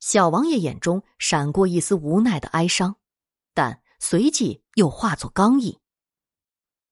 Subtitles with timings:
[0.00, 2.96] 小王爷眼中闪过一丝无奈的哀伤，
[3.52, 5.78] 但随即又化作刚毅。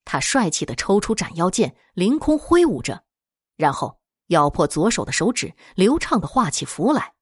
[0.04, 3.04] 他帅气的抽出斩妖剑，凌空挥舞着，
[3.56, 7.14] 然后咬破左手的手指，流畅的画起符来。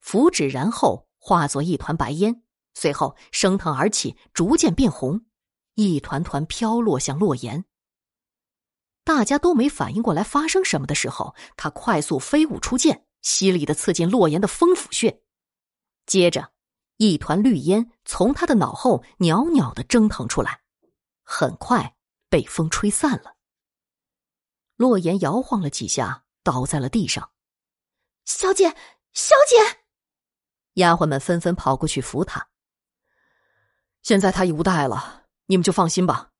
[0.00, 2.42] 符纸然后化作一团白烟，
[2.72, 5.26] 随后升腾而起，逐渐变红，
[5.74, 7.66] 一团团飘落向洛言。
[9.04, 15.22] 大家都没反应过来发生什么的时候，他快速飞舞出剑，犀利的刺进洛言的风府穴，
[16.04, 16.52] 接着
[16.98, 20.60] 一团绿烟从他的脑后袅袅的蒸腾出来。
[21.22, 21.96] 很快
[22.28, 23.34] 被风吹散了。
[24.76, 27.30] 洛言摇晃了几下，倒在了地上。
[28.26, 28.68] 小姐，
[29.14, 29.80] 小姐！
[30.74, 32.50] 丫鬟们纷纷跑过去扶他。
[34.02, 36.30] 现在他已无大碍了，你们就放心吧。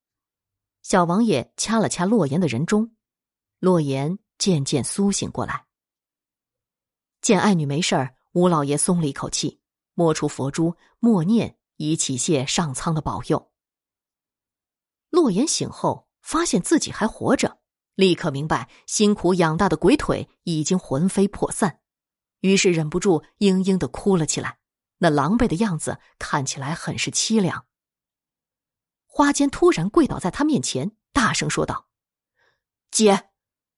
[0.83, 2.95] 小王爷掐了掐洛言的人中，
[3.59, 5.65] 洛言渐渐苏醒过来。
[7.25, 9.59] 见爱女没事儿，吴老爷松了一口气，
[9.95, 13.51] 摸出佛珠，默念以启谢上苍的保佑。
[15.09, 17.61] 洛言醒后，发现自己还活着，
[17.95, 21.81] 立刻明白辛苦养大的鬼腿已经魂飞魄散，
[22.41, 24.59] 于是忍不住嘤嘤的哭了起来。
[24.99, 27.65] 那狼狈的样子看起来很是凄凉。
[29.07, 31.89] 花间突然跪倒在他面前，大声说道
[32.93, 33.31] ：“姐，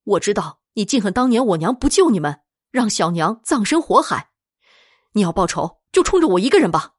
[0.03, 2.41] 我知道你记恨当年我娘不救你们，
[2.77, 4.33] 让小娘葬身火海。
[5.13, 6.97] 你要报仇，就冲着我一个人吧，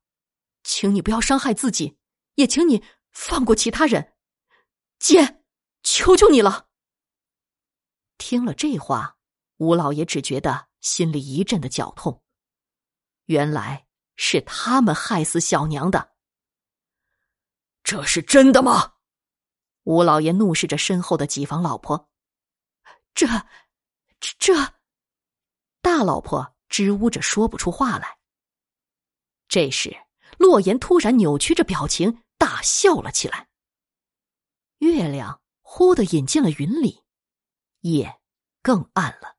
[0.64, 2.00] 请你不要伤害自己，
[2.34, 4.16] 也请你放过其他人。”
[4.98, 5.44] 姐，
[5.84, 6.70] 求求你了！
[8.18, 9.18] 听了这话，
[9.58, 12.24] 吴老爷只觉得心里一阵的绞痛。
[13.26, 16.16] 原来是他们害死小娘的。
[17.84, 18.96] 这是真的吗？
[19.84, 22.10] 吴老爷怒视着身后的几房老婆。
[23.14, 23.28] 这，
[24.40, 24.77] 这……
[25.88, 28.18] 大老婆支吾着说不出话来。
[29.48, 29.96] 这时，
[30.38, 33.48] 洛言突然扭曲着表情，大笑了起来。
[34.80, 37.06] 月亮忽的隐进了云里，
[37.80, 38.20] 夜
[38.62, 39.38] 更暗了。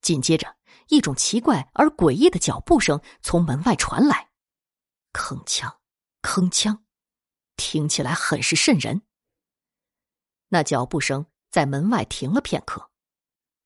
[0.00, 0.56] 紧接着，
[0.90, 4.30] 一种奇怪而诡异的脚步声从门外传来，
[5.12, 5.78] 铿锵，
[6.22, 6.78] 铿锵，
[7.56, 9.02] 听起来很是瘆人。
[10.50, 12.92] 那脚步声在门外停了片刻，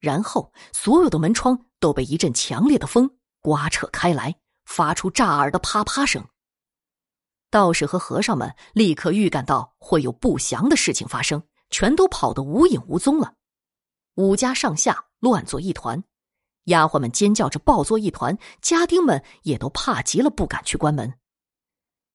[0.03, 3.09] 然后所有的门窗都被一阵强烈的风
[3.41, 6.27] 刮扯开来，发出炸耳的啪啪声。
[7.51, 11.41] 道士和和尚们立刻预感到会有不祥的事情发生，
[11.71, 13.35] 全都跑得无影无踪了。
[14.17, 16.03] 武家上下乱作一团，
[16.65, 21.15] 丫鬟们尖叫着抱作一团，家丁们也都怕极了，不敢去关门。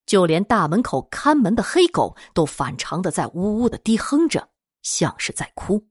[0.06, 4.50] 就连大门口看门的黑狗都反常的在呜呜的低哼着，
[4.82, 5.88] 像是在哭。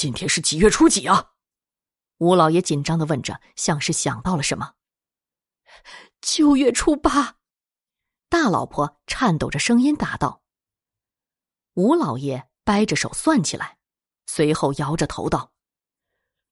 [0.00, 1.32] 今天是几月初几啊？
[2.16, 4.72] 吴老爷紧张的问着，像是想到了什么。
[6.22, 7.36] 九月初八。
[8.30, 10.42] 大老婆颤抖着声音答道
[11.76, 13.76] ：“吴老爷掰着手算起来，
[14.24, 15.52] 随后摇着头道：‘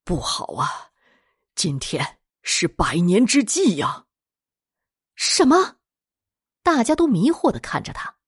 [0.05, 0.91] 不好啊，
[1.55, 4.05] 今天是百年之计呀！’
[5.17, 5.79] 什么？
[6.63, 8.19] 大家都迷惑的看着他。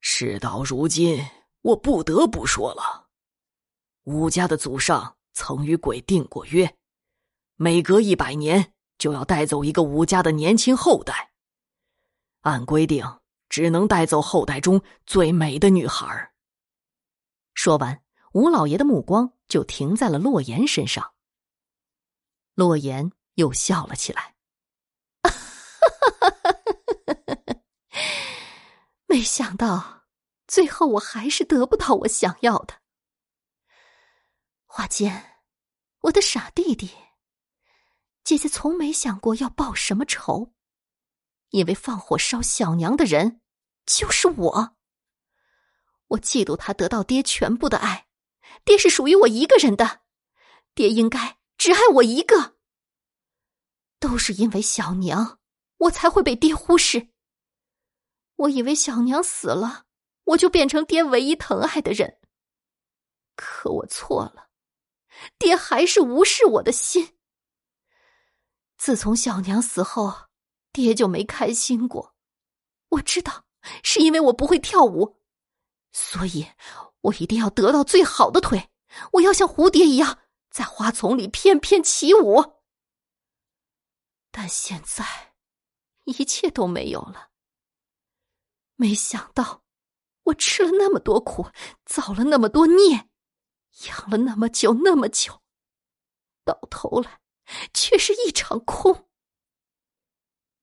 [0.00, 1.26] 事到如今，
[1.62, 3.05] 我不得不说了，
[4.06, 6.76] 吴家的祖上曾与鬼定过约，
[7.56, 11.32] 每隔一百年就要带走一个吴家的年轻后代。”
[12.42, 13.04] 按规定，
[13.48, 16.32] 只能带走后代中最美的女孩。
[17.52, 18.00] 说完，
[18.32, 21.14] 吴老爷的目光就停在了洛言身上。
[22.54, 24.36] 洛言又笑了起来，
[29.06, 30.04] 没想到
[30.46, 32.74] 最后我还是得不到我想要的。
[34.76, 35.40] 华坚，
[36.00, 36.90] 我的傻弟弟，
[38.22, 40.52] 姐姐从没想过要报什么仇。
[41.48, 43.40] 因为放火烧小娘的人
[43.86, 44.76] 就是我，
[46.08, 48.08] 我嫉妒他得到爹全部的爱，
[48.66, 50.02] 爹是属于我一个人的，
[50.74, 52.58] 爹应该只爱我一个。
[53.98, 55.40] 都是因为小娘，
[55.78, 57.08] 我才会被爹忽视。
[58.34, 59.86] 我以为小娘死了，
[60.24, 62.20] 我就变成爹唯一疼爱的人，
[63.36, 64.45] 可我错了，
[65.38, 67.16] 爹还是无视我的心。
[68.76, 70.26] 自从小娘死后。
[70.72, 72.14] 爹就没开心过，
[72.90, 73.46] 我知道，
[73.82, 75.22] 是因为我不会跳舞，
[75.90, 76.46] 所以
[77.00, 78.68] 我一定要得到最好的腿，
[79.12, 80.18] 我要像蝴蝶一样
[80.50, 82.60] 在花丛里翩翩起舞。
[84.30, 85.32] 但现在，
[86.04, 87.30] 一切都没有了。
[88.74, 89.62] 没想到，
[90.24, 91.46] 我吃了那么多苦，
[91.86, 93.08] 造了那么多孽，
[93.84, 95.42] 养了那么久那么久，
[96.44, 97.20] 到头来
[97.74, 99.08] 却是一场空。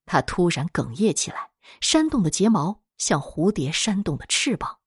[0.06, 4.82] 他突然哽咽起来，扇动的睫毛像蝴蝶扇动的翅膀。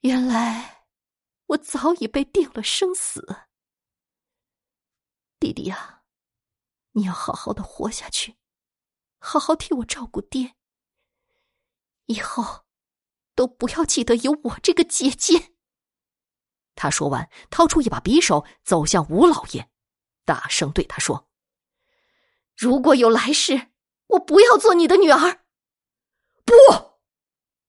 [0.00, 0.86] 原来，
[1.46, 3.46] 我早已被定了生死。
[5.38, 6.02] 弟弟呀，
[6.92, 8.36] 你要好好的活下去，
[9.18, 10.56] 好好替我照顾爹。
[12.06, 12.66] 以后，
[13.34, 15.51] 都不要记得有我这个姐姐。
[16.74, 19.68] 他说完，掏出一把匕首，走向吴老爷，
[20.24, 21.28] 大声对他说
[22.56, 23.68] ：“如果有来世，
[24.08, 25.40] 我不要做你的女儿。”
[26.44, 26.54] 不，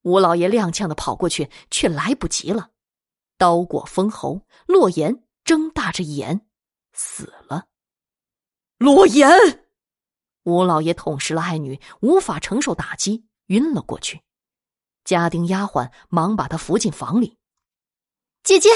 [0.01, 2.71] 吴老爷踉跄的跑过去，却来不及了，
[3.37, 6.47] 刀过封喉，洛言睁大着眼
[6.93, 7.67] 死了。
[8.77, 9.29] 洛言，
[10.43, 14.21] 吴老爷痛失了爱女，无法承受打击，晕了过去。
[15.03, 17.37] 家丁丫鬟忙把他扶进房里。
[18.43, 18.69] 姐姐。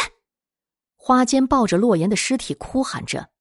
[1.07, 3.31] 花间抱着洛言的尸体哭喊着，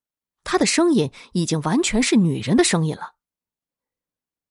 [0.44, 3.16] 他的声音已经完全是女人的声音了。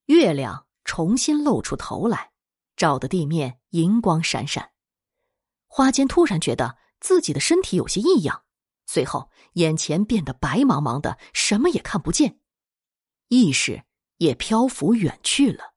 [0.07, 2.33] 月亮重新露出头来，
[2.75, 4.73] 照得地面银光闪闪。
[5.65, 8.43] 花间突然觉得自己的身体有些异样，
[8.85, 12.41] 随后眼前变得白茫茫的，什么也看不见，
[13.29, 13.85] 意识
[14.17, 15.73] 也漂浮远去了。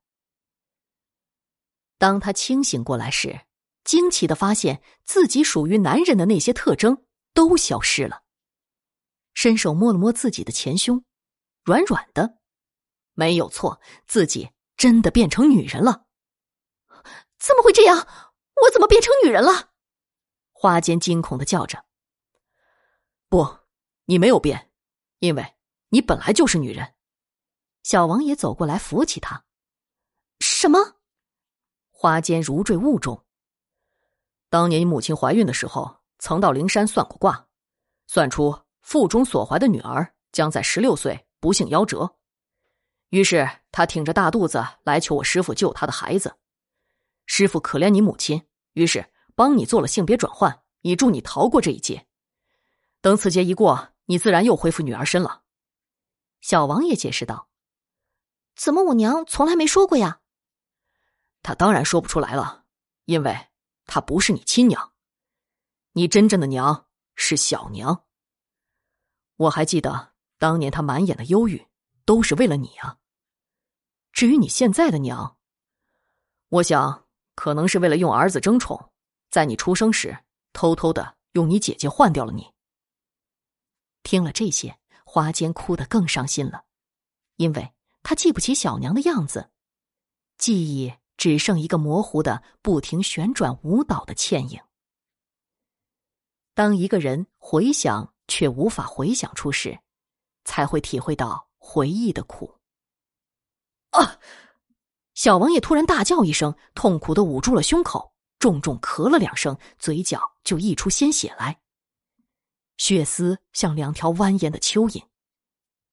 [1.99, 3.43] 当他清醒过来时，
[3.85, 7.05] 惊奇的发现自己属于男人的那些特征。
[7.39, 8.25] 都消失了。
[9.33, 11.05] 伸手摸了摸自己的前胸，
[11.63, 12.39] 软软的，
[13.15, 16.09] 没有错，自己真的变成女人了。
[17.39, 17.97] 怎么会这样？
[17.97, 19.71] 我怎么变成女人了？
[20.51, 21.85] 花间惊恐的叫着。
[23.29, 23.61] 不，
[24.07, 24.73] 你没有变，
[25.21, 25.55] 因为
[25.91, 26.97] 你本来就是女人。
[27.85, 29.45] 小王也走过来扶起她。
[30.41, 30.97] 什么？
[31.91, 33.25] 花间如坠雾中。
[34.51, 35.98] 当年你母亲怀孕的时候。
[36.19, 37.49] 曾到灵山算过卦，
[38.07, 42.17] 算出腹中所怀的女儿将在十六岁不幸夭折。
[43.11, 46.37] 于是他挺着大肚子来求我师傅救他的孩子。
[47.27, 52.07] 师傅可怜你母亲，于是帮你做了性别转换，以助你逃过这一劫。
[53.01, 55.43] 等此劫一过，你自然又恢复女儿身了。
[56.41, 57.49] 小王爷解释道
[58.57, 60.21] ：“怎么我娘从来没说过呀？”
[61.43, 62.65] 他当然说不出来了，
[63.05, 63.49] 因为
[63.87, 64.93] 她不是你亲娘。
[65.99, 66.87] 你真正的娘
[67.17, 68.05] 是小娘。
[69.35, 71.67] 我还记得当年她满眼的忧郁，
[72.05, 72.99] 都是为了你啊。
[74.13, 75.37] 至于你现在的娘，
[76.51, 78.93] 我想可能是为了用儿子争宠，
[79.29, 80.17] 在你出生时
[80.53, 82.53] 偷偷的用你姐姐换掉了你。
[84.05, 86.63] 听了这些，花间哭得更伤心了，
[87.35, 87.73] 因为
[88.05, 89.51] 他记不起小娘的样子，
[90.37, 94.63] 记忆只剩一个模糊的、不停旋转舞蹈的倩影。
[96.59, 99.79] 当一个人回想却无法回想出时，
[100.45, 102.53] 才会体会到回忆的苦。
[103.91, 104.19] 啊！
[105.15, 111.61] 小王爷突然大叫一声，痛苦的捂住了胸口，重重咳了两声，嘴角就溢出鲜血来。
[112.77, 115.05] 血丝像两条蜿蜒的蚯蚓，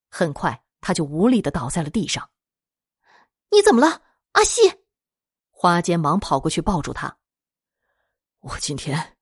[0.10, 2.28] 很快他就无力的倒在了地上。
[3.52, 4.02] 你怎么了，
[4.32, 4.62] 阿西？
[5.52, 7.20] 花间忙跑过去抱住他。
[8.40, 9.15] 我今天。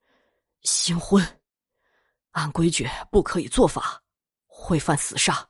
[0.63, 1.41] 新婚，
[2.31, 4.01] 按规矩不可以做法，
[4.47, 5.49] 会犯死杀。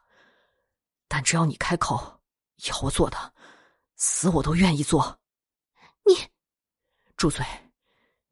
[1.07, 2.21] 但只要你开口
[2.67, 3.33] 要我做的，
[3.95, 5.19] 死我都愿意做。
[6.03, 6.15] 你，
[7.15, 7.45] 住嘴！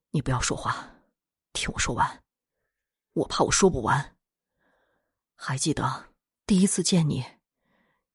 [0.09, 0.89] 你不要说话，
[1.53, 2.23] 听我说完。
[3.13, 4.17] 我怕我说不完。
[5.35, 6.13] 还记得
[6.45, 7.23] 第一次见你，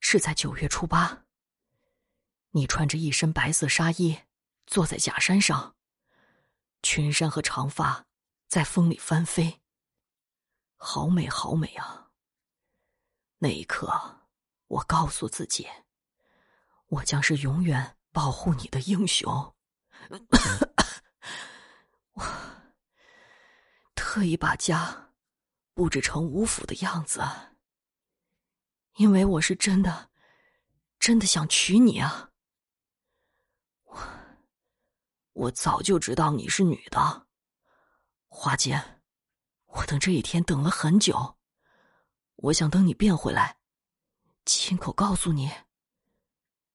[0.00, 1.24] 是在九月初八。
[2.50, 4.18] 你穿着一身白色纱衣，
[4.66, 5.76] 坐在假山上，
[6.82, 8.05] 裙衫和长发。
[8.56, 9.60] 在风里翻飞，
[10.76, 12.10] 好美，好美啊！
[13.36, 14.22] 那一刻，
[14.66, 15.68] 我告诉自己，
[16.86, 19.54] 我将是永远保护你的英雄。
[22.14, 22.24] 我
[23.94, 25.12] 特意把家
[25.74, 27.20] 布置成吴府的样子，
[28.94, 30.10] 因为我是真的，
[30.98, 32.30] 真的想娶你啊！
[33.82, 34.00] 我
[35.32, 37.25] 我早就知道你是女的。
[38.28, 39.00] 花间，
[39.66, 41.36] 我等这一天等了很久，
[42.36, 43.58] 我想等你变回来，
[44.44, 45.50] 亲口告诉你，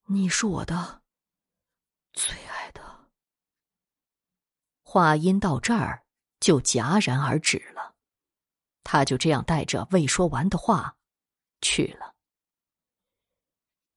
[0.06, 1.02] 你是我的
[2.14, 2.82] 最爱的。
[4.82, 6.04] 话音到这儿
[6.40, 7.96] 就戛然而止了，
[8.84, 10.98] 他就这样带着未说完的话
[11.62, 12.16] 去了。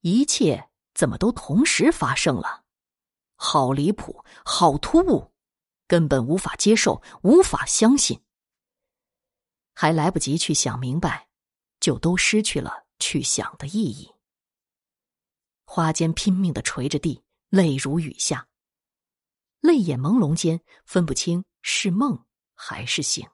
[0.00, 2.62] 一切怎么都同时发生了？
[3.36, 5.33] 好离谱，好突兀！
[5.86, 8.22] 根本无法接受，无法相信。
[9.74, 11.28] 还来不及去想明白，
[11.80, 14.14] 就都失去了去想的意义。
[15.64, 18.48] 花间拼命的捶着地，泪如雨下。
[19.60, 22.24] 泪眼朦胧间，分不清是梦
[22.54, 23.28] 还是醒。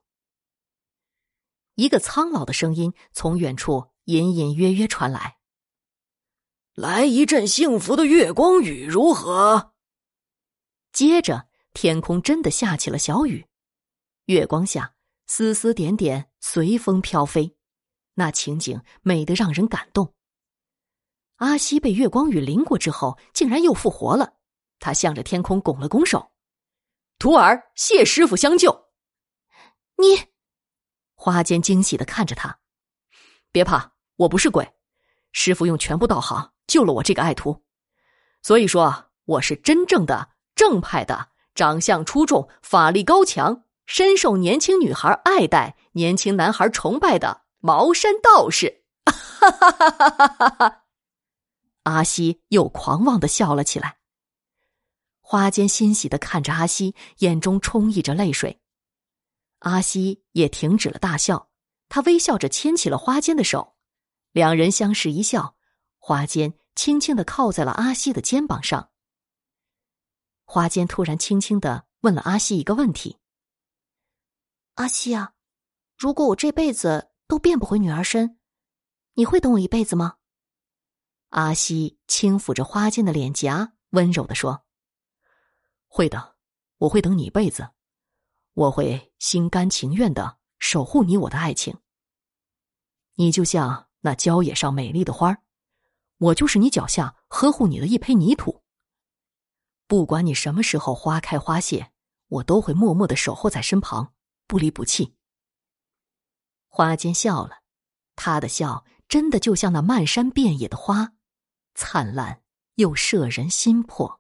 [1.75, 5.39] 一个苍老的声音从远处隐隐约约传来
[6.73, 9.75] ：“来一阵幸福的月光雨，如何？”
[10.93, 11.50] 接着，
[11.81, 13.47] 天空真的下起了小雨，
[14.27, 14.93] 月光下，
[15.27, 17.57] 丝丝点点随风飘飞，
[18.13, 20.15] 那情景美得让人感动。
[21.37, 24.35] 阿西被月光雨淋过之后，竟然又复活了。
[24.79, 26.33] 他向着天空拱了拱手
[27.19, 28.91] ：“徒儿谢师傅相救。”
[29.97, 30.27] 你，
[31.15, 32.61] 花间惊喜的看着他
[33.51, 34.71] ：“别怕，我不是鬼，
[35.33, 37.65] 师傅用全部道行救了我这个爱徒，
[38.43, 48.85] 所以说我是真正的。”正派的，长相出众，法力高强，深受年轻女孩爱戴，年轻男孩崇拜的茅山道士。
[49.05, 50.83] 哈哈哈哈哈哈！
[51.85, 53.97] 阿西又狂妄的笑了起来。
[55.21, 58.61] 花间欣喜的看着阿西，眼中充溢着泪水。
[59.61, 61.49] 阿西也停止了大笑，
[61.89, 63.77] 他微笑着牵起了花间的手，
[64.33, 65.57] 两人相视一笑，
[65.99, 68.90] 花间轻轻的靠在了阿西的肩膀上。
[70.53, 73.19] 花间突然轻轻的问了阿西一个问题
[74.75, 75.35] ：“阿西啊，
[75.97, 78.37] 如果我这辈子都变不回女儿身，
[79.15, 80.17] 你会等我一辈子吗？”
[81.31, 84.65] 阿西轻抚着花间的脸颊，温柔的说
[85.87, 86.35] ：“会的，
[86.79, 87.71] 我会等你一辈子，
[88.55, 91.79] 我会心甘情愿的守护你我的爱情。
[93.15, 95.45] 你就像那郊野上美丽的花
[96.19, 98.60] 我就是你脚下呵护你的一坯泥土。”
[99.91, 101.91] 不管你什么时候花开花谢，
[102.29, 104.13] 我都会默默的守候在身旁，
[104.47, 105.17] 不离不弃。
[106.69, 107.63] 花间笑了，
[108.15, 111.15] 他的笑真的就像那漫山遍野的花，
[111.75, 112.41] 灿烂
[112.77, 114.20] 又摄人心魄。